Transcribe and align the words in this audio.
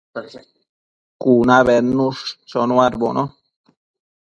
cunabi 1.21 1.63
bednush 1.67 2.21
chonuadbono 2.49 3.23